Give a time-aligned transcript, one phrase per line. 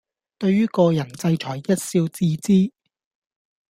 [0.39, 2.71] 對於個人制裁一笑置之